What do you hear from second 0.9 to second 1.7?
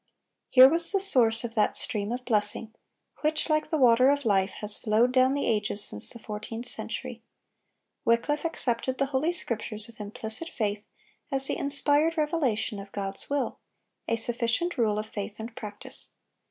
the source of